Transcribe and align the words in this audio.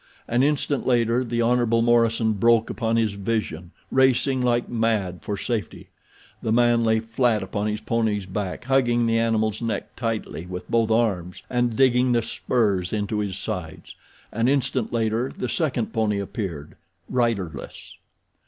An 0.27 0.41
instant 0.41 0.87
later 0.87 1.23
the 1.23 1.43
Hon. 1.43 1.63
Morison 1.83 2.33
broke 2.33 2.71
upon 2.71 2.95
his 2.97 3.13
vision, 3.13 3.69
racing 3.91 4.41
like 4.41 4.67
mad 4.67 5.19
for 5.21 5.37
safety. 5.37 5.89
The 6.41 6.51
man 6.51 6.83
lay 6.83 6.99
flat 6.99 7.43
upon 7.43 7.67
his 7.67 7.81
pony's 7.81 8.25
back 8.25 8.63
hugging 8.63 9.05
the 9.05 9.19
animal's 9.19 9.61
neck 9.61 9.95
tightly 9.95 10.47
with 10.47 10.67
both 10.71 10.89
arms 10.89 11.43
and 11.51 11.75
digging 11.75 12.13
the 12.13 12.23
spurs 12.23 12.91
into 12.91 13.19
his 13.19 13.37
sides. 13.37 13.95
An 14.31 14.47
instant 14.47 14.91
later 14.91 15.31
the 15.37 15.47
second 15.47 15.93
pony 15.93 16.17
appeared—riderless. 16.19 17.97